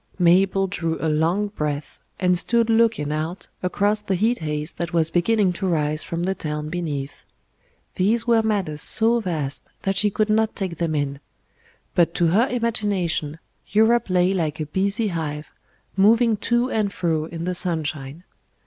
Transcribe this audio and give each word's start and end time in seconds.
Mabel 0.17 0.65
drew 0.65 0.97
a 0.99 1.05
long 1.09 1.49
breath, 1.49 1.99
and 2.19 2.35
stood 2.35 2.71
looking 2.71 3.11
out 3.11 3.49
across 3.61 4.01
the 4.01 4.15
heat 4.15 4.39
haze 4.39 4.71
that 4.71 4.93
was 4.93 5.11
beginning 5.11 5.53
to 5.53 5.67
rise 5.67 6.03
from 6.03 6.23
the 6.23 6.33
town 6.33 6.69
beneath. 6.69 7.23
These 7.93 8.25
were 8.25 8.41
matters 8.41 8.81
so 8.81 9.19
vast 9.19 9.69
that 9.83 9.95
she 9.95 10.09
could 10.09 10.31
not 10.31 10.55
take 10.55 10.77
them 10.79 10.95
in. 10.95 11.19
But 11.93 12.15
to 12.15 12.29
her 12.29 12.47
imagination 12.47 13.37
Europe 13.67 14.09
lay 14.09 14.33
like 14.33 14.59
a 14.59 14.65
busy 14.65 15.09
hive, 15.09 15.51
moving 15.95 16.35
to 16.49 16.71
and 16.71 16.91
fro 16.91 17.25
in 17.25 17.43
the 17.43 17.53
sunshine. 17.53 18.23